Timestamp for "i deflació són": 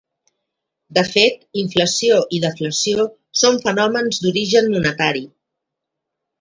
2.37-3.63